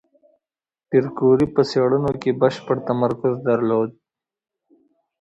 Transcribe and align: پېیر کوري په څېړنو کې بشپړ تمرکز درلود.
پېیر 0.89 1.05
کوري 1.17 1.47
په 1.55 1.61
څېړنو 1.69 2.11
کې 2.21 2.37
بشپړ 2.41 2.77
تمرکز 2.89 3.33
درلود. 3.47 3.91